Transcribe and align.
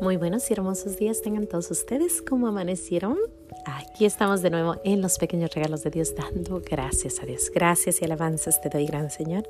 Muy 0.00 0.16
buenos 0.16 0.48
y 0.50 0.54
hermosos 0.54 0.96
días 0.96 1.20
tengan 1.20 1.46
todos 1.46 1.70
ustedes. 1.70 2.22
¿Cómo 2.22 2.46
amanecieron? 2.46 3.18
Aquí 3.66 4.06
estamos 4.06 4.40
de 4.40 4.48
nuevo 4.48 4.76
en 4.82 5.02
los 5.02 5.18
pequeños 5.18 5.54
regalos 5.54 5.82
de 5.82 5.90
Dios, 5.90 6.14
dando 6.14 6.62
gracias 6.64 7.20
a 7.22 7.26
Dios. 7.26 7.50
Gracias 7.54 8.00
y 8.00 8.06
alabanzas 8.06 8.62
te 8.62 8.70
doy, 8.70 8.86
gran 8.86 9.10
Señor. 9.10 9.46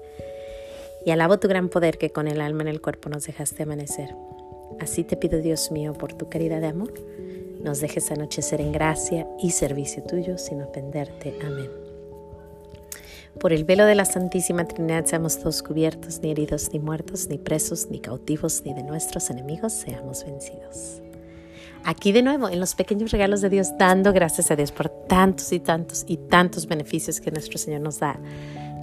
Y 1.07 1.13
alabo 1.13 1.39
tu 1.39 1.47
gran 1.47 1.69
poder 1.69 1.99
que 1.99 2.11
con 2.11 2.27
el 2.27 2.41
alma 2.41 2.63
en 2.63 2.69
el 2.69 2.81
cuerpo 2.81 3.09
nos 3.09 3.27
dejaste 3.27 3.63
amanecer. 3.63 4.13
Así 4.81 5.05
te 5.05 5.17
pido, 5.17 5.39
Dios 5.39 5.71
mío, 5.71 5.93
por 5.93 6.15
tu 6.15 6.29
caridad 6.29 6.61
de 6.61 6.67
amor, 6.67 6.95
nos 7.63 7.81
dejes 7.81 8.11
anochecer 8.11 8.61
en 8.61 8.73
gracia 8.73 9.29
y 9.41 9.53
servicio 9.53 10.03
tuyo 10.03 10.37
sin 10.37 10.63
ofenderte. 10.63 11.39
Amén. 11.45 11.90
Por 13.39 13.53
el 13.53 13.65
velo 13.65 13.87
de 13.87 13.95
la 13.95 14.05
Santísima 14.05 14.67
Trinidad 14.67 15.05
seamos 15.07 15.39
todos 15.39 15.63
cubiertos, 15.63 16.21
ni 16.21 16.31
heridos, 16.31 16.71
ni 16.73 16.79
muertos, 16.79 17.29
ni 17.29 17.39
presos, 17.39 17.89
ni 17.91 18.01
cautivos, 18.01 18.63
ni 18.65 18.75
de 18.75 18.83
nuestros 18.83 19.31
enemigos 19.31 19.73
seamos 19.73 20.25
vencidos. 20.25 21.01
Aquí 21.85 22.13
de 22.13 22.23
nuevo, 22.23 22.49
en 22.49 22.61
los 22.61 22.75
pequeños 22.75 23.11
regalos 23.11 23.41
de 23.41 23.49
Dios, 23.49 23.79
dando 23.79 24.13
gracias 24.13 24.51
a 24.51 24.57
Dios 24.57 24.73
por 24.73 24.89
tantos 24.89 25.53
y 25.53 25.61
tantos 25.61 26.05
y 26.07 26.17
tantos 26.19 26.67
beneficios 26.67 27.21
que 27.21 27.31
nuestro 27.31 27.57
Señor 27.57 27.81
nos 27.81 28.01
da 28.01 28.19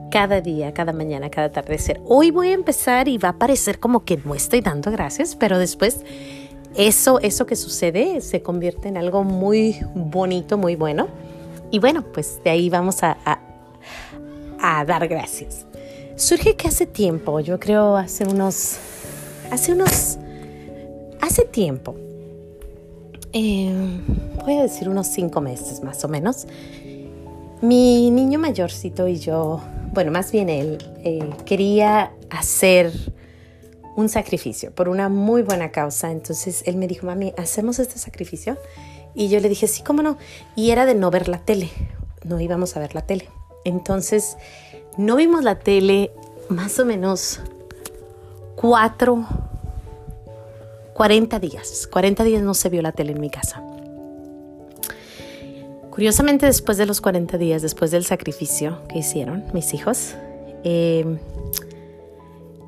cada 0.10 0.42
día, 0.42 0.74
cada 0.74 0.94
mañana, 0.94 1.30
cada 1.30 1.48
atardecer. 1.48 2.02
Hoy 2.06 2.32
voy 2.32 2.48
a 2.50 2.54
empezar 2.54 3.08
y 3.08 3.18
va 3.18 3.30
a 3.30 3.38
parecer 3.38 3.80
como 3.80 4.06
que 4.06 4.18
no 4.18 4.34
estoy 4.34 4.62
dando 4.62 4.90
gracias, 4.90 5.36
pero 5.36 5.60
después 5.60 6.04
eso, 6.76 7.20
eso 7.20 7.46
que 7.46 7.56
sucede 7.56 8.22
se 8.22 8.42
convierte 8.42 8.88
en 8.88 8.98
algo 8.98 9.24
muy 9.24 9.78
bonito, 9.94 10.58
muy 10.58 10.76
bueno. 10.76 11.08
Y 11.70 11.80
bueno, 11.80 12.04
pues 12.14 12.40
de 12.44 12.50
ahí 12.50 12.70
vamos 12.70 13.04
a, 13.04 13.18
a 13.26 13.47
dar 14.86 15.08
gracias. 15.08 15.66
Surge 16.16 16.56
que 16.56 16.68
hace 16.68 16.86
tiempo, 16.86 17.40
yo 17.40 17.60
creo 17.60 17.96
hace 17.96 18.26
unos, 18.26 18.78
hace 19.52 19.74
unos, 19.74 20.18
hace 21.22 21.46
tiempo, 21.46 21.96
eh, 23.34 23.72
voy 24.44 24.58
a 24.58 24.64
decir 24.64 24.90
unos 24.90 25.08
cinco 25.08 25.42
meses 25.42 25.84
más 25.84 26.04
o 26.04 26.08
menos, 26.08 26.48
mi 27.62 28.10
niño 28.10 28.40
mayorcito 28.40 29.08
y 29.08 29.18
yo, 29.18 29.62
bueno, 29.94 30.12
más 30.12 30.32
bien 30.32 30.50
él, 30.50 30.78
eh, 31.04 31.30
quería 31.46 32.12
hacer 32.30 32.92
un 33.98 34.10
sacrificio 34.10 34.72
por 34.74 34.90
una 34.90 35.10
muy 35.10 35.42
buena 35.42 35.72
causa. 35.72 36.12
Entonces 36.12 36.64
él 36.68 36.78
me 36.78 36.88
dijo, 36.88 37.08
mami, 37.08 37.34
¿hacemos 37.36 37.80
este 37.80 37.98
sacrificio? 37.98 38.58
Y 39.16 39.28
yo 39.30 39.40
le 39.40 39.50
dije, 39.50 39.68
sí, 39.68 39.82
cómo 39.82 40.04
no. 40.04 40.18
Y 40.56 40.70
era 40.70 40.86
de 40.86 40.94
no 40.94 41.10
ver 41.10 41.28
la 41.28 41.40
tele. 41.40 41.70
No 42.24 42.40
íbamos 42.40 42.78
a 42.78 42.80
ver 42.80 42.94
la 42.94 43.02
tele. 43.02 43.28
Entonces, 43.68 44.38
no 44.98 45.18
vimos 45.18 45.44
la 45.44 45.60
tele 45.60 46.12
más 46.50 46.80
o 46.80 46.86
menos 46.86 47.42
cuatro, 48.56 49.26
40 50.94 51.40
días. 51.40 51.88
40 51.92 52.24
días 52.24 52.42
no 52.42 52.54
se 52.54 52.70
vio 52.70 52.82
la 52.82 52.94
tele 52.94 53.12
en 53.12 53.20
mi 53.20 53.30
casa. 53.30 53.62
Curiosamente, 55.92 56.46
después 56.46 56.78
de 56.78 56.86
los 56.86 57.02
40 57.02 57.38
días, 57.38 57.62
después 57.62 57.92
del 57.92 58.06
sacrificio 58.06 58.80
que 58.88 59.00
hicieron 59.00 59.44
mis 59.54 59.74
hijos, 59.74 60.16
eh, 60.64 61.18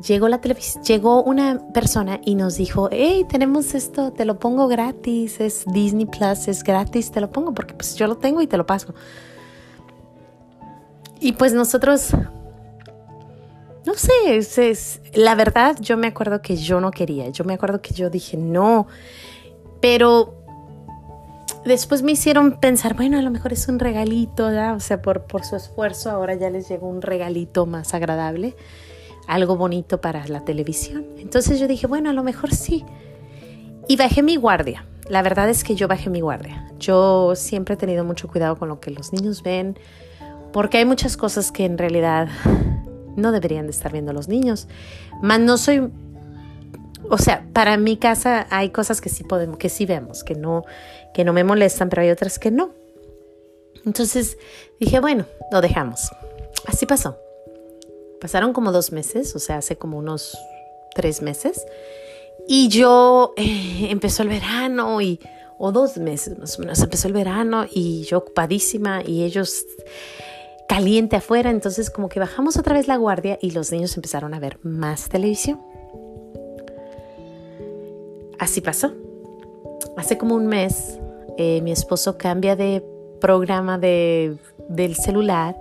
llegó, 0.06 0.28
la 0.28 0.42
llegó 0.84 1.24
una 1.24 1.62
persona 1.74 2.20
y 2.26 2.36
nos 2.36 2.58
dijo, 2.58 2.90
hey, 2.92 3.26
tenemos 3.30 3.74
esto, 3.74 4.12
te 4.12 4.26
lo 4.26 4.38
pongo 4.38 4.68
gratis, 4.68 5.40
es 5.40 5.64
Disney 5.68 6.08
Plus, 6.08 6.48
es 6.48 6.64
gratis, 6.64 7.12
te 7.12 7.22
lo 7.22 7.32
pongo 7.32 7.54
porque 7.54 7.74
pues 7.74 7.96
yo 7.96 8.08
lo 8.08 8.18
tengo 8.18 8.42
y 8.42 8.48
te 8.48 8.58
lo 8.58 8.66
paso. 8.66 8.94
Y 11.20 11.34
pues 11.34 11.54
nosotros, 11.54 12.12
no 13.86 13.94
sé, 13.96 14.38
es, 14.38 15.02
la 15.14 15.36
verdad 15.36 15.78
yo 15.80 15.98
me 15.98 16.08
acuerdo 16.08 16.42
que 16.42 16.56
yo 16.56 16.80
no 16.80 16.92
quería, 16.92 17.30
yo 17.30 17.44
me 17.44 17.54
acuerdo 17.54 17.82
que 17.82 17.94
yo 17.94 18.10
dije 18.10 18.38
no, 18.38 18.88
pero 19.82 20.40
después 21.66 22.04
me 22.04 22.14
hicieron 22.14 22.60
pensar, 22.60 22.96
bueno, 22.96 23.18
a 23.18 23.22
lo 23.22 23.32
mejor 23.32 23.54
es 23.54 23.68
un 23.68 23.80
regalito, 23.80 24.48
o 24.48 24.80
sea, 24.80 25.02
por, 25.02 25.24
por 25.24 25.44
su 25.44 25.56
esfuerzo 25.56 26.10
ahora 26.10 26.36
ya 26.36 26.50
les 26.50 26.70
llegó 26.70 26.88
un 26.88 27.02
regalito 27.02 27.66
más 27.66 27.94
agradable, 27.94 28.56
algo 29.28 29.58
bonito 29.58 30.02
para 30.02 30.28
la 30.28 30.46
televisión. 30.46 31.06
Entonces 31.18 31.60
yo 31.60 31.68
dije, 31.68 31.86
bueno, 31.86 32.10
a 32.10 32.14
lo 32.14 32.24
mejor 32.24 32.54
sí. 32.54 32.86
Y 33.88 33.96
bajé 33.96 34.24
mi 34.24 34.38
guardia. 34.38 34.86
La 35.08 35.22
verdad 35.22 35.50
es 35.50 35.64
que 35.64 35.76
yo 35.76 35.88
bajé 35.88 36.10
mi 36.10 36.22
guardia. 36.22 36.72
Yo 36.80 37.36
siempre 37.36 37.74
he 37.74 37.78
tenido 37.78 38.04
mucho 38.04 38.28
cuidado 38.28 38.58
con 38.58 38.70
lo 38.70 38.80
que 38.80 38.92
los 38.92 39.12
niños 39.12 39.44
ven, 39.44 39.78
porque 40.52 40.78
hay 40.78 40.86
muchas 40.86 41.18
cosas 41.18 41.52
que 41.52 41.66
en 41.66 41.78
realidad 41.78 42.28
no 43.16 43.32
deberían 43.32 43.66
de 43.66 43.72
estar 43.72 43.92
viendo 43.92 44.14
los 44.14 44.28
niños. 44.28 44.68
Más 45.22 45.40
no 45.40 45.58
soy, 45.58 45.90
o 47.10 47.18
sea, 47.18 47.46
para 47.54 47.78
mi 47.78 47.98
casa 47.98 48.48
hay 48.50 48.70
cosas 48.70 49.02
que 49.02 49.10
sí 49.10 49.24
podemos, 49.24 49.58
que 49.58 49.70
sí 49.70 49.86
vemos, 49.86 50.24
que 50.24 50.36
no, 50.36 50.64
que 51.14 51.24
no 51.24 51.34
me 51.34 51.44
molestan, 51.44 51.90
pero 51.90 52.02
hay 52.02 52.10
otras 52.10 52.40
que 52.40 52.52
no. 52.52 52.72
Entonces 53.86 54.38
dije, 54.80 55.00
bueno, 55.00 55.26
lo 55.52 55.62
dejamos. 55.62 56.10
Así 56.66 56.86
pasó. 56.86 57.18
Pasaron 58.20 58.54
como 58.54 58.72
dos 58.72 58.92
meses, 58.92 59.36
o 59.36 59.40
sea, 59.40 59.58
hace 59.58 59.78
como 59.78 59.98
unos 59.98 60.38
tres 60.94 61.22
meses. 61.22 61.66
Y 62.48 62.68
yo 62.68 63.34
eh, 63.38 63.88
empezó 63.90 64.24
el 64.24 64.30
verano 64.30 65.02
y, 65.02 65.20
o 65.58 65.72
dos 65.72 65.98
meses 65.98 66.38
más 66.38 66.58
o 66.58 66.62
menos, 66.62 66.80
empezó 66.82 67.08
el 67.08 67.14
verano 67.14 67.66
y 67.70 68.04
yo 68.04 68.18
ocupadísima 68.18 69.04
y 69.06 69.24
ellos 69.24 69.66
caliente 70.70 71.16
afuera, 71.16 71.50
entonces 71.50 71.90
como 71.90 72.10
que 72.10 72.20
bajamos 72.20 72.56
otra 72.56 72.76
vez 72.76 72.88
la 72.88 72.96
guardia 72.96 73.40
y 73.42 73.52
los 73.52 73.72
niños 73.72 73.96
empezaron 73.98 74.36
a 74.36 74.40
ver 74.40 74.60
más 74.62 75.10
televisión. 75.10 75.60
Así 78.38 78.62
pasó. 78.62 78.94
Hace 79.98 80.20
como 80.20 80.36
un 80.36 80.46
mes 80.46 81.00
eh, 81.40 81.62
mi 81.64 81.72
esposo 81.72 82.20
cambia 82.20 82.56
de 82.56 82.84
programa 83.20 83.80
de, 83.80 84.38
del 84.68 84.96
celular 84.96 85.60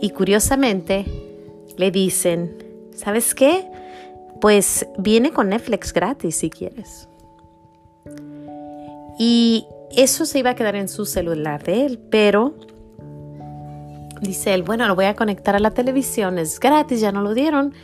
y 0.00 0.10
curiosamente 0.10 1.04
le 1.76 1.90
dicen, 1.90 2.56
¿sabes 2.94 3.34
qué? 3.34 3.68
Pues 4.40 4.86
viene 4.96 5.32
con 5.32 5.48
Netflix 5.48 5.92
gratis 5.92 6.36
si 6.36 6.50
quieres. 6.50 7.08
Y 9.18 9.66
eso 9.90 10.24
se 10.24 10.38
iba 10.38 10.50
a 10.50 10.54
quedar 10.54 10.76
en 10.76 10.88
su 10.88 11.04
celular 11.04 11.64
de 11.64 11.84
él, 11.84 11.98
pero 11.98 12.54
dice 14.20 14.54
él, 14.54 14.62
bueno, 14.62 14.86
lo 14.86 14.94
voy 14.94 15.06
a 15.06 15.14
conectar 15.14 15.56
a 15.56 15.58
la 15.58 15.70
televisión, 15.70 16.38
es 16.38 16.60
gratis, 16.60 17.00
ya 17.00 17.12
no 17.12 17.22
lo 17.22 17.34
dieron, 17.34 17.74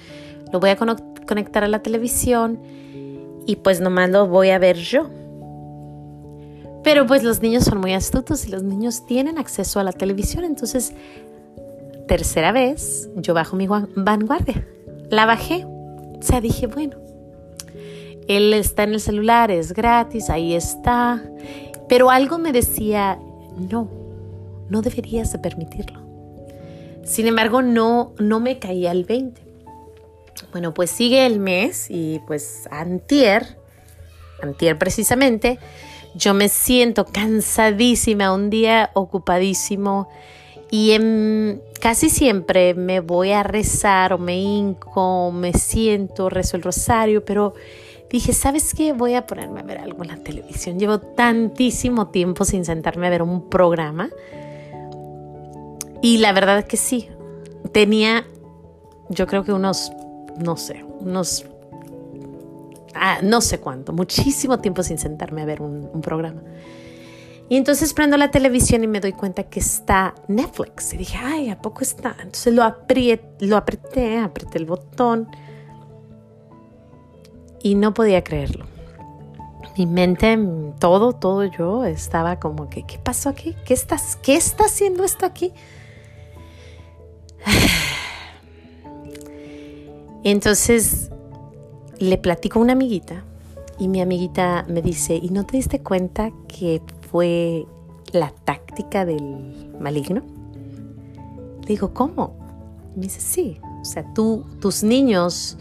lo 0.53 0.61
voy 0.61 0.71
a 0.71 0.77
conectar 0.77 1.65
a 1.65 1.69
la 1.69 1.83
televisión 1.83 2.61
y 3.47 3.57
pues 3.57 3.81
nomás 3.81 4.11
lo 4.11 4.27
voy 4.27 4.51
a 4.51 4.59
ver 4.59 4.77
yo. 4.77 5.09
Pero 6.83 7.07
pues 7.07 7.25
los 7.25 7.43
niños 7.43 7.65
son 7.65 7.79
muy 7.79 7.95
astutos 7.95 8.47
y 8.47 8.51
los 8.51 8.63
niños 8.63 9.07
tienen 9.07 9.39
acceso 9.39 9.81
a 9.81 9.85
la 9.85 9.93
televisión, 9.93 10.45
entonces 10.45 10.93
tercera 12.07 12.53
vez 12.53 13.11
yo 13.17 13.35
bajo 13.35 13.57
mi 13.57 13.67
vanguardia. 13.67 14.67
La 15.11 15.27
bajé, 15.27 15.65
o 15.65 16.23
sea, 16.23 16.41
dije, 16.41 16.67
bueno, 16.67 16.97
él 18.29 18.55
está 18.55 18.85
en 18.85 18.95
el 18.95 19.01
celular, 19.01 19.51
es 19.51 19.73
gratis, 19.73 20.31
ahí 20.31 20.55
está, 20.55 21.23
pero 21.89 22.11
algo 22.11 22.39
me 22.39 22.53
decía, 22.53 23.19
no, 23.71 23.89
no 24.69 24.83
deberías 24.83 25.33
de 25.33 25.39
permitirlo. 25.39 26.06
Sin 27.07 27.29
embargo, 27.29 27.63
no, 27.63 28.13
no 28.19 28.41
me 28.41 28.59
caía 28.59 28.91
el 28.91 29.05
20. 29.05 29.41
Bueno, 30.51 30.75
pues 30.75 30.91
sigue 30.91 31.25
el 31.25 31.39
mes 31.39 31.87
y 31.89 32.21
pues 32.27 32.69
antier, 32.71 33.57
antier 34.43 34.77
precisamente, 34.77 35.59
yo 36.15 36.35
me 36.35 36.49
siento 36.49 37.05
cansadísima, 37.05 38.35
un 38.35 38.51
día 38.51 38.91
ocupadísimo 38.95 40.09
y 40.71 40.97
casi 41.81 42.11
siempre 42.11 42.75
me 42.75 43.01
voy 43.01 43.31
a 43.33 43.45
rezar 43.45 44.13
o 44.13 44.19
me 44.19 44.39
hinco, 44.39 45.31
me 45.31 45.53
siento, 45.53 46.29
rezo 46.29 46.57
el 46.57 46.63
rosario, 46.63 47.25
pero 47.25 47.55
dije, 48.11 48.33
¿sabes 48.33 48.75
qué? 48.75 48.93
Voy 48.93 49.15
a 49.15 49.27
ponerme 49.27 49.61
a 49.61 49.63
ver 49.63 49.79
algo 49.79 50.03
en 50.03 50.09
la 50.09 50.17
televisión. 50.17 50.79
Llevo 50.79 50.99
tantísimo 50.99 52.09
tiempo 52.09 52.45
sin 52.45 52.65
sentarme 52.65 53.07
a 53.07 53.11
ver 53.11 53.23
un 53.23 53.49
programa 53.49 54.11
y 56.07 56.19
la 56.19 56.33
verdad 56.33 56.65
que 56.65 56.77
sí, 56.77 57.09
tenía 57.73 58.25
yo 59.09 59.27
creo 59.27 59.43
que 59.43 59.53
unos, 59.53 59.91
no 60.39 60.57
sé, 60.57 60.85
unos, 61.01 61.45
ah, 62.95 63.19
no 63.25 63.41
sé 63.41 63.59
cuánto, 63.59 63.93
muchísimo 63.93 64.61
tiempo 64.61 64.85
sin 64.85 64.99
sentarme 64.99 65.43
a 65.43 65.47
ver 65.47 65.61
un, 65.61 66.01
programa. 66.03 66.43
Y 67.49 67.57
entonces 67.57 67.93
prendo 67.93 68.17
la 68.17 68.31
televisión 68.31 68.85
y 68.85 68.87
me 68.87 69.01
doy 69.01 69.15
cuenta 69.15 69.43
que 69.43 69.59
está 69.59 70.15
Netflix. 70.29 70.95
Y 70.95 70.99
dije, 70.99 71.19
ay, 71.21 71.51
¿a 71.51 71.61
poco 71.61 71.81
está? 71.83 72.15
Entonces 72.21 72.55
lo, 72.55 72.63
apreté, 72.63 73.29
lo 73.41 73.57
apreté, 73.57 74.19
apreté 74.19 74.59
el 74.59 74.67
botón 74.67 75.27
y 77.65 77.75
no 77.75 77.95
podía 77.95 78.23
creerlo. 78.23 78.67
Mi 79.77 79.87
mente, 79.87 80.39
todo, 80.79 81.15
todo 81.15 81.43
yo 81.43 81.85
estaba 81.85 82.39
como 82.39 82.69
que, 82.69 82.85
¿qué 82.85 83.01
pasó 83.01 83.29
aquí? 83.29 83.57
¿Qué, 83.65 83.75
estás, 83.75 84.15
qué 84.23 84.37
está 84.37 84.67
haciendo 84.67 85.03
esto 85.03 85.27
aquí? 85.27 85.53
Entonces 90.25 91.11
le 91.99 92.19
platico 92.19 92.59
a 92.59 92.63
una 92.63 92.73
amiguita 92.73 93.25
Y 93.79 93.89
mi 93.89 94.01
amiguita 94.01 94.65
me 94.69 94.83
dice, 94.83 95.17
¿y 95.17 95.31
no 95.31 95.47
te 95.47 95.57
diste 95.57 95.81
cuenta 95.81 96.33
que 96.49 96.83
fue 97.11 97.67
la 98.13 98.31
táctica 98.31 99.05
del 99.05 99.71
maligno? 99.81 100.23
Le 101.63 101.67
digo, 101.67 101.95
¿cómo? 101.95 102.47
me 102.97 103.03
dice, 103.03 103.21
sí. 103.21 103.61
O 103.81 103.85
sea, 103.85 104.05
tú, 104.15 104.45
tus 104.61 104.83
niños 104.83 105.57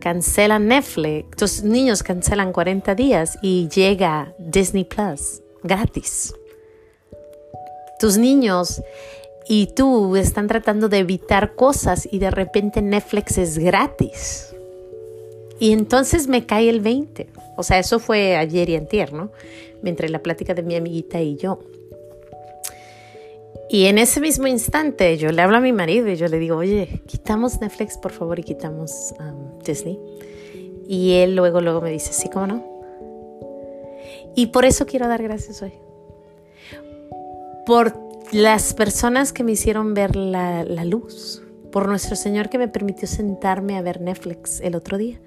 cancelan 0.00 0.68
Netflix, 0.68 1.36
tus 1.36 1.62
niños 1.62 2.02
cancelan 2.02 2.52
40 2.52 2.94
días 2.94 3.38
y 3.42 3.68
llega 3.68 4.34
Disney 4.38 4.84
Plus 4.84 5.42
gratis. 5.62 6.34
Tus 7.98 8.16
niños 8.16 8.80
y 9.48 9.68
tú 9.68 10.14
están 10.16 10.46
tratando 10.46 10.90
de 10.90 10.98
evitar 10.98 11.54
cosas 11.54 12.06
y 12.10 12.18
de 12.18 12.30
repente 12.30 12.82
Netflix 12.82 13.38
es 13.38 13.58
gratis. 13.58 14.54
Y 15.58 15.72
entonces 15.72 16.28
me 16.28 16.44
cae 16.44 16.68
el 16.68 16.80
20. 16.80 17.28
O 17.56 17.62
sea, 17.62 17.78
eso 17.78 17.98
fue 17.98 18.36
ayer 18.36 18.68
y 18.68 18.76
antier, 18.76 19.12
¿no? 19.12 19.30
Mientras 19.82 20.10
la 20.10 20.20
plática 20.20 20.54
de 20.54 20.62
mi 20.62 20.76
amiguita 20.76 21.20
y 21.20 21.36
yo. 21.36 21.60
Y 23.70 23.86
en 23.86 23.98
ese 23.98 24.20
mismo 24.20 24.46
instante 24.46 25.16
yo 25.16 25.32
le 25.32 25.42
hablo 25.42 25.56
a 25.56 25.60
mi 25.60 25.72
marido 25.72 26.08
y 26.08 26.16
yo 26.16 26.28
le 26.28 26.38
digo, 26.38 26.56
oye, 26.56 27.02
quitamos 27.06 27.60
Netflix 27.60 27.98
por 27.98 28.12
favor 28.12 28.38
y 28.38 28.42
quitamos 28.42 29.14
um, 29.18 29.58
Disney. 29.64 29.98
Y 30.86 31.14
él 31.14 31.34
luego, 31.36 31.60
luego 31.60 31.80
me 31.80 31.90
dice, 31.90 32.12
sí, 32.12 32.28
¿cómo 32.28 32.46
no? 32.46 32.64
Y 34.34 34.46
por 34.46 34.64
eso 34.64 34.86
quiero 34.86 35.08
dar 35.08 35.22
gracias 35.22 35.62
hoy. 35.62 35.72
Por 37.66 38.07
las 38.32 38.74
personas 38.74 39.32
que 39.32 39.44
me 39.44 39.52
hicieron 39.52 39.94
ver 39.94 40.16
la, 40.16 40.64
la 40.64 40.84
luz. 40.84 41.42
Por 41.72 41.86
nuestro 41.86 42.16
Señor 42.16 42.48
que 42.48 42.58
me 42.58 42.68
permitió 42.68 43.06
sentarme 43.06 43.76
a 43.76 43.82
ver 43.82 44.00
Netflix 44.00 44.60
el 44.60 44.74
otro 44.74 44.98
día. 44.98 45.20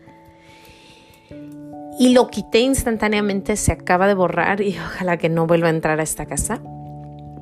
Y 1.99 2.13
lo 2.13 2.29
quité 2.29 2.61
instantáneamente, 2.61 3.55
se 3.55 3.71
acaba 3.71 4.07
de 4.07 4.15
borrar 4.15 4.61
y 4.61 4.75
ojalá 4.85 5.17
que 5.17 5.29
no 5.29 5.45
vuelva 5.45 5.67
a 5.67 5.71
entrar 5.71 5.99
a 5.99 6.03
esta 6.03 6.25
casa. 6.25 6.61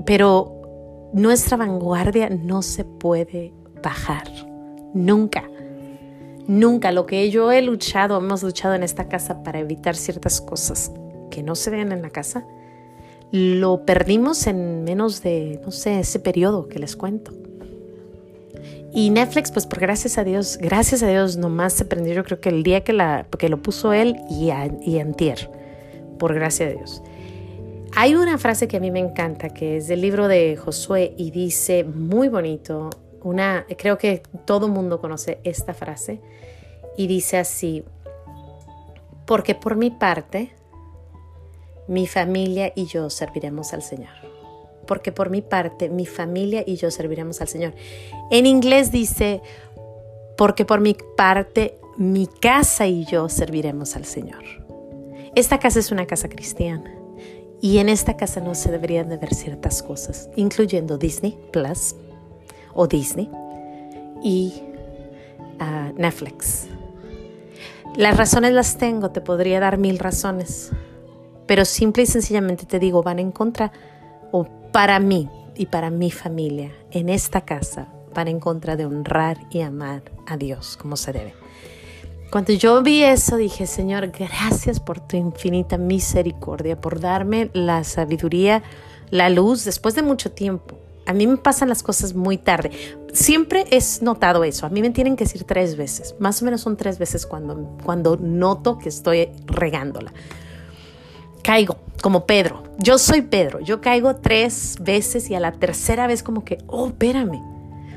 Pero 0.06 1.10
nuestra 1.14 1.58
vanguardia 1.58 2.30
no 2.30 2.62
se 2.62 2.84
puede 2.84 3.54
bajar. 3.82 4.28
Nunca. 4.94 5.44
Nunca. 6.48 6.92
Lo 6.92 7.06
que 7.06 7.30
yo 7.30 7.52
he 7.52 7.62
luchado, 7.62 8.18
hemos 8.18 8.44
luchado 8.44 8.74
en 8.76 8.84
esta 8.84 9.08
casa 9.08 9.44
para 9.44 9.60
evitar 9.60 9.96
ciertas 9.96 10.42
cosas 10.42 10.92
que 11.30 11.44
no 11.44 11.56
se 11.56 11.70
vean 11.70 11.92
en 11.92 12.02
la 12.02 12.10
casa, 12.10 12.46
lo 13.32 13.86
perdimos 13.86 14.48
en 14.48 14.84
menos 14.84 15.22
de, 15.22 15.60
no 15.64 15.72
sé, 15.72 16.00
ese 16.00 16.20
periodo 16.20 16.68
que 16.68 16.80
les 16.80 16.96
cuento. 16.96 17.32
Y 18.92 19.12
Netflix, 19.12 19.52
pues 19.52 19.68
por 19.68 19.80
gracias 19.80 20.18
a 20.18 20.24
Dios, 20.24 20.58
gracias 20.60 21.04
a 21.04 21.08
Dios 21.08 21.38
nomás 21.38 21.74
se 21.74 21.86
prendió, 21.86 22.14
yo 22.14 22.24
creo 22.24 22.42
que 22.42 22.50
el 22.50 22.64
día 22.64 22.84
que, 22.84 22.94
la, 22.94 23.28
que 23.38 23.50
lo 23.50 23.62
puso 23.62 23.94
él 23.94 24.16
y, 24.30 24.50
y 24.82 25.00
antier, 25.00 25.52
por 26.18 26.34
gracia 26.34 26.68
de 26.68 26.76
Dios. 26.76 27.04
Hay 27.96 28.16
una 28.16 28.38
frase 28.38 28.68
que 28.68 28.78
a 28.78 28.80
mí 28.80 28.90
me 28.90 29.00
encanta, 29.00 29.50
que 29.50 29.78
es 29.78 29.88
del 29.88 30.02
libro 30.02 30.28
de 30.28 30.58
Josué 30.58 31.14
y 31.18 31.32
dice 31.32 31.84
muy 31.84 32.30
bonito, 32.30 32.90
una, 33.22 33.66
creo 33.78 33.98
que 33.98 34.24
todo 34.46 34.68
mundo 34.68 35.00
conoce 35.00 35.40
esta 35.44 35.74
frase 35.74 36.20
y 36.98 37.08
dice 37.08 37.38
así, 37.38 37.84
porque 39.26 39.54
por 39.54 39.76
mi 39.76 39.92
parte, 39.92 40.52
mi 41.90 42.06
familia 42.08 42.72
y 42.76 42.86
yo 42.86 43.10
serviremos 43.10 43.74
al 43.74 43.82
Señor. 43.82 44.14
Porque 44.86 45.12
por 45.12 45.30
mi 45.30 45.42
parte, 45.42 45.90
mi 45.90 46.06
familia 46.06 46.64
y 46.66 46.78
yo 46.78 46.92
serviremos 46.92 47.42
al 47.42 47.48
Señor. 47.48 47.74
En 48.32 48.46
inglés 48.46 48.92
dice, 48.92 49.42
porque 50.38 50.66
por 50.66 50.82
mi 50.82 50.96
parte, 51.18 51.78
mi 51.98 52.28
casa 52.28 52.88
y 52.88 53.06
yo 53.06 53.28
serviremos 53.28 53.96
al 53.96 54.06
Señor. 54.06 54.44
Esta 55.36 55.60
casa 55.60 55.80
es 55.80 55.92
una 55.92 56.06
casa 56.06 56.30
cristiana. 56.30 56.96
Y 57.62 57.80
en 57.80 57.90
esta 57.90 58.16
casa 58.16 58.40
no 58.40 58.56
se 58.56 58.72
deberían 58.72 59.10
de 59.10 59.18
ver 59.18 59.34
ciertas 59.34 59.84
cosas, 59.84 60.30
incluyendo 60.36 60.98
Disney 60.98 61.38
Plus 61.52 61.96
o 62.74 62.88
Disney 62.88 63.30
y 64.24 64.62
ah, 65.60 65.92
Netflix. 65.98 66.68
Las 67.98 68.16
razones 68.16 68.54
las 68.54 68.78
tengo, 68.78 69.12
te 69.12 69.20
podría 69.20 69.60
dar 69.60 69.78
mil 69.78 70.00
razones, 70.00 70.72
pero 71.50 71.66
simple 71.66 72.04
y 72.04 72.06
sencillamente 72.06 72.68
te 72.68 72.78
digo, 72.78 73.02
van 73.02 73.18
en 73.18 73.32
contra, 73.32 73.72
o 74.32 74.46
para 74.72 75.00
mí 75.00 75.28
y 75.56 75.66
para 75.66 75.90
mi 75.90 76.12
familia, 76.12 76.72
en 76.92 77.10
esta 77.10 77.42
casa, 77.42 77.88
van 78.14 78.28
en 78.28 78.40
contra 78.40 78.76
de 78.76 78.86
honrar 78.86 79.40
y 79.50 79.62
amar 79.62 80.04
a 80.28 80.38
Dios 80.38 80.78
como 80.78 80.96
se 80.96 81.12
debe. 81.12 81.34
Cuando 82.32 82.54
yo 82.54 82.84
vi 82.84 83.02
eso 83.02 83.36
dije, 83.36 83.66
Señor, 83.66 84.12
gracias 84.12 84.80
por 84.80 85.00
tu 85.00 85.18
infinita 85.18 85.80
misericordia, 85.80 86.80
por 86.80 87.00
darme 87.00 87.50
la 87.54 87.84
sabiduría, 87.84 88.62
la 89.10 89.32
luz 89.32 89.66
después 89.66 89.96
de 89.96 90.04
mucho 90.04 90.32
tiempo. 90.32 90.78
A 91.08 91.14
mí 91.14 91.26
me 91.26 91.38
pasan 91.38 91.68
las 91.68 91.82
cosas 91.82 92.14
muy 92.14 92.38
tarde. 92.38 92.70
Siempre 93.12 93.66
he 93.72 93.80
notado 94.04 94.44
eso. 94.44 94.68
A 94.68 94.70
mí 94.70 94.84
me 94.84 94.92
tienen 94.92 95.16
que 95.16 95.24
decir 95.24 95.46
tres 95.46 95.78
veces. 95.78 96.14
Más 96.20 96.44
o 96.44 96.46
menos 96.46 96.62
son 96.62 96.78
tres 96.78 97.00
veces 97.00 97.26
cuando, 97.26 97.76
cuando 97.84 98.18
noto 98.18 98.78
que 98.78 98.90
estoy 98.90 99.30
regándola. 99.48 100.14
Caigo, 101.44 101.78
como 102.02 102.26
Pedro. 102.26 102.64
Yo 102.78 102.98
soy 102.98 103.22
Pedro. 103.22 103.60
Yo 103.60 103.82
caigo 103.82 104.16
tres 104.16 104.78
veces 104.80 105.30
y 105.30 105.36
a 105.36 105.40
la 105.40 105.52
tercera 105.52 106.08
vez 106.08 106.24
como 106.24 106.44
que, 106.46 106.60
oh, 106.68 106.88
espérame. 106.88 107.42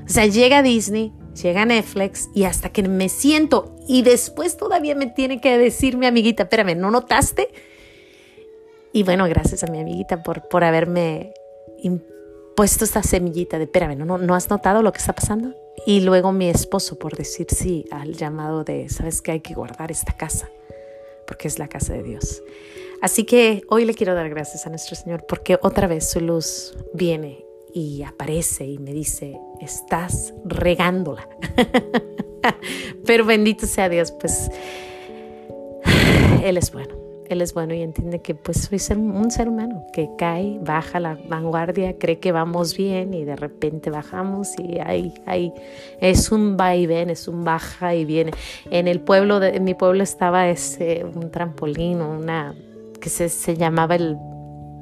O 0.04 0.08
sea, 0.08 0.26
llega 0.26 0.62
Disney, 0.62 1.12
llega 1.40 1.64
Netflix 1.64 2.28
y 2.34 2.44
hasta 2.44 2.70
que 2.70 2.82
me 2.82 3.08
siento 3.08 3.76
y 3.86 4.02
después 4.02 4.56
todavía 4.56 4.94
me 4.94 5.06
tiene 5.06 5.40
que 5.40 5.56
decir 5.58 5.96
mi 5.96 6.06
amiguita, 6.06 6.44
espérame, 6.44 6.76
¿no 6.76 6.90
notaste? 6.90 7.48
Y 8.92 9.04
bueno, 9.04 9.26
gracias 9.28 9.62
a 9.64 9.68
mi 9.68 9.80
amiguita 9.80 10.22
por, 10.22 10.48
por 10.48 10.64
haberme 10.64 11.32
puesto 12.54 12.84
esta 12.84 13.02
semillita 13.02 13.58
de, 13.58 13.64
espérame, 13.64 13.96
¿no, 13.96 14.18
¿no 14.18 14.34
has 14.34 14.50
notado 14.50 14.82
lo 14.82 14.92
que 14.92 14.98
está 14.98 15.14
pasando? 15.14 15.54
Y 15.86 16.00
luego 16.00 16.32
mi 16.32 16.48
esposo 16.48 16.98
por 16.98 17.16
decir 17.16 17.46
sí 17.50 17.86
al 17.90 18.14
llamado 18.14 18.64
de, 18.64 18.88
sabes 18.88 19.22
que 19.22 19.32
hay 19.32 19.40
que 19.40 19.54
guardar 19.54 19.90
esta 19.90 20.12
casa, 20.12 20.50
porque 21.26 21.48
es 21.48 21.58
la 21.58 21.68
casa 21.68 21.94
de 21.94 22.02
Dios. 22.02 22.42
Así 23.02 23.24
que 23.24 23.64
hoy 23.68 23.84
le 23.84 23.94
quiero 23.94 24.14
dar 24.14 24.30
gracias 24.30 24.64
a 24.64 24.70
nuestro 24.70 24.94
Señor 24.94 25.26
porque 25.26 25.58
otra 25.60 25.88
vez 25.88 26.08
su 26.08 26.20
luz 26.20 26.78
viene 26.94 27.44
y 27.74 28.04
aparece 28.04 28.64
y 28.64 28.78
me 28.78 28.92
dice, 28.92 29.40
estás 29.60 30.32
regándola. 30.44 31.28
Pero 33.04 33.24
bendito 33.24 33.66
sea 33.66 33.88
Dios, 33.88 34.12
pues 34.12 34.48
Él 36.44 36.56
es 36.56 36.70
bueno. 36.70 36.94
Él 37.28 37.40
es 37.40 37.54
bueno 37.54 37.74
y 37.74 37.82
entiende 37.82 38.20
que 38.20 38.36
pues 38.36 38.68
soy 38.68 38.78
un 38.96 39.30
ser 39.32 39.48
humano 39.48 39.84
que 39.92 40.10
cae, 40.16 40.58
baja 40.60 41.00
la 41.00 41.18
vanguardia, 41.28 41.98
cree 41.98 42.20
que 42.20 42.30
vamos 42.30 42.76
bien 42.76 43.14
y 43.14 43.24
de 43.24 43.34
repente 43.34 43.90
bajamos 43.90 44.50
y 44.58 44.78
ahí, 44.78 45.14
ahí 45.26 45.52
es 46.00 46.30
un 46.30 46.56
va 46.60 46.76
y 46.76 46.86
ven, 46.86 47.10
es 47.10 47.26
un 47.26 47.42
baja 47.42 47.96
y 47.96 48.04
viene. 48.04 48.32
En 48.70 48.86
el 48.86 49.00
pueblo, 49.00 49.40
de, 49.40 49.58
mi 49.58 49.74
pueblo 49.74 50.04
estaba 50.04 50.48
ese, 50.50 51.04
un 51.04 51.30
trampolín, 51.30 52.02
una 52.02 52.54
que 53.02 53.10
se, 53.10 53.28
se 53.28 53.56
llamaba 53.56 53.96
el 53.96 54.16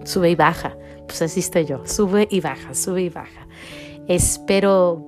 sube 0.04 0.30
y 0.30 0.34
baja. 0.36 0.76
Pues 1.06 1.22
así 1.22 1.40
estoy 1.40 1.64
yo, 1.64 1.84
sube 1.86 2.28
y 2.30 2.40
baja, 2.40 2.74
sube 2.74 3.02
y 3.02 3.08
baja. 3.08 3.48
Espero 4.06 5.04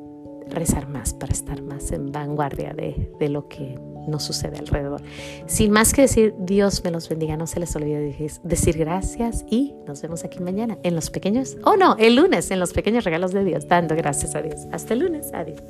rezar 0.48 0.88
más 0.88 1.14
para 1.14 1.32
estar 1.32 1.62
más 1.62 1.92
en 1.92 2.10
vanguardia 2.10 2.72
de, 2.72 3.12
de 3.20 3.28
lo 3.28 3.46
que 3.46 3.78
nos 4.08 4.24
sucede 4.24 4.58
alrededor. 4.58 5.00
Sin 5.46 5.70
más 5.70 5.92
que 5.92 6.02
decir, 6.02 6.34
Dios 6.40 6.82
me 6.82 6.90
los 6.90 7.08
bendiga, 7.08 7.36
no 7.36 7.46
se 7.46 7.60
les 7.60 7.76
olvide 7.76 8.16
decir 8.42 8.76
gracias 8.76 9.44
y 9.48 9.74
nos 9.86 10.02
vemos 10.02 10.24
aquí 10.24 10.40
mañana 10.40 10.78
en 10.82 10.96
los 10.96 11.10
pequeños, 11.10 11.56
oh 11.64 11.76
no, 11.76 11.96
el 11.98 12.16
lunes 12.16 12.50
en 12.50 12.58
los 12.58 12.72
pequeños 12.72 13.04
regalos 13.04 13.32
de 13.32 13.44
Dios, 13.44 13.68
dando 13.68 13.94
gracias 13.94 14.34
a 14.34 14.42
Dios. 14.42 14.66
Hasta 14.72 14.94
el 14.94 15.00
lunes, 15.00 15.30
adiós. 15.32 15.60